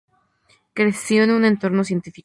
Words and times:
Creció 0.73 1.21
en 1.25 1.29
un 1.29 1.45
entorno 1.45 1.83
científico. 1.83 2.19